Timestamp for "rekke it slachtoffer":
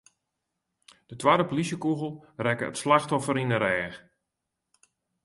2.45-3.37